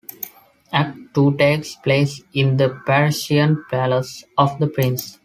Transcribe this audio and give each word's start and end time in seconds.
Act 0.73 1.13
Two 1.13 1.37
takes 1.37 1.75
place 1.75 2.23
in 2.33 2.57
the 2.57 2.69
Parisian 2.87 3.63
palace 3.69 4.23
of 4.35 4.57
the 4.57 4.65
Prince. 4.65 5.19